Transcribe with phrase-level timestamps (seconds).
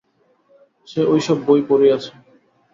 [0.87, 2.11] সে ওই সব বই পড়িয়াছে।